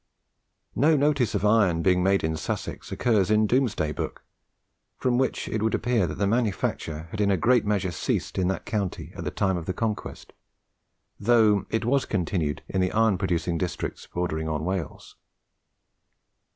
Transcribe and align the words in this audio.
No 0.75 0.97
notice 0.97 1.35
of 1.35 1.45
iron 1.45 1.83
being 1.83 2.01
made 2.01 2.23
in 2.23 2.35
Sussex 2.35 2.91
occurs 2.91 3.29
in 3.29 3.45
Domesday 3.45 3.91
Book, 3.91 4.23
from 4.97 5.19
which 5.19 5.47
it 5.47 5.61
would 5.61 5.75
appear 5.75 6.07
that 6.07 6.17
the 6.17 6.25
manufacture 6.25 7.07
had 7.11 7.21
in 7.21 7.29
a 7.29 7.37
great 7.37 7.67
measure 7.67 7.91
ceased 7.91 8.39
in 8.39 8.47
that 8.47 8.65
county 8.65 9.13
at 9.15 9.25
the 9.25 9.29
time 9.29 9.57
of 9.57 9.67
the 9.67 9.73
Conquest, 9.73 10.33
though 11.19 11.67
it 11.69 11.85
was 11.85 12.05
continued 12.05 12.63
in 12.67 12.81
the 12.81 12.91
iron 12.93 13.19
producing 13.19 13.59
districts 13.59 14.07
bordering 14.11 14.49
on 14.49 14.65
Wales. 14.65 15.17